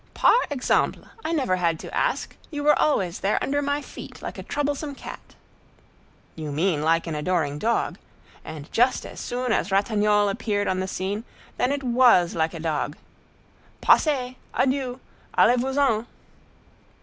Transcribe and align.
'""Par 0.15 0.41
exemple! 0.49 1.03
I 1.23 1.31
never 1.31 1.57
had 1.57 1.77
to 1.81 1.95
ask. 1.95 2.35
You 2.49 2.63
were 2.63 2.79
always 2.79 3.19
there 3.19 3.37
under 3.39 3.61
my 3.61 3.83
feet, 3.83 4.19
like 4.19 4.39
a 4.39 4.41
troublesome 4.41 4.95
cat." 4.95 5.35
"You 6.35 6.51
mean 6.51 6.81
like 6.81 7.05
an 7.05 7.13
adoring 7.13 7.59
dog. 7.59 7.99
And 8.43 8.71
just 8.71 9.05
as 9.05 9.19
soon 9.19 9.51
as 9.51 9.69
Ratignolle 9.71 10.27
appeared 10.29 10.67
on 10.67 10.79
the 10.79 10.87
scene, 10.87 11.23
then 11.57 11.71
it 11.71 11.83
was 11.83 12.33
like 12.33 12.55
a 12.55 12.59
dog. 12.59 12.97
'_Passez! 13.83 14.37
Adieu! 14.55 14.99
Allez 15.37 15.61
vous 15.61 15.77
en! 15.77 16.07